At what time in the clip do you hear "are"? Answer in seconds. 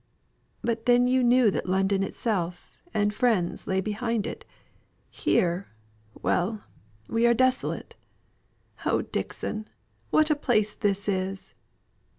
7.27-7.35